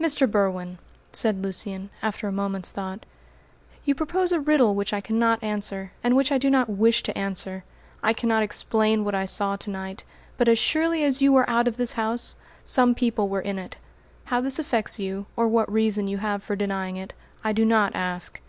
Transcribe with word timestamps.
"Mr. 0.00 0.28
Berwin," 0.28 0.78
said 1.12 1.40
Lucian, 1.44 1.90
after 2.02 2.26
a 2.26 2.32
moment's 2.32 2.72
thought, 2.72 3.06
"you 3.84 3.94
propose 3.94 4.32
a 4.32 4.40
riddle 4.40 4.74
which 4.74 4.92
I 4.92 5.00
cannot 5.00 5.44
answer, 5.44 5.92
and 6.02 6.16
which 6.16 6.32
I 6.32 6.38
do 6.38 6.50
not 6.50 6.68
wish 6.68 7.04
to 7.04 7.16
answer. 7.16 7.62
I 8.02 8.12
cannot 8.12 8.42
explain 8.42 9.04
what 9.04 9.14
I 9.14 9.26
saw 9.26 9.54
to 9.54 9.70
night, 9.70 10.02
but 10.36 10.48
as 10.48 10.58
surely 10.58 11.04
as 11.04 11.22
you 11.22 11.32
were 11.32 11.48
out 11.48 11.68
of 11.68 11.76
this 11.76 11.92
house, 11.92 12.34
some 12.64 12.96
people 12.96 13.28
were 13.28 13.40
in 13.42 13.60
it. 13.60 13.76
How 14.24 14.40
this 14.40 14.58
affects 14.58 14.98
you, 14.98 15.26
or 15.36 15.46
what 15.46 15.70
reason 15.72 16.08
you 16.08 16.18
have 16.18 16.42
for 16.42 16.56
denying 16.56 16.96
it, 16.96 17.12
I 17.44 17.52
do 17.52 17.64
not 17.64 17.94
ask. 17.94 18.40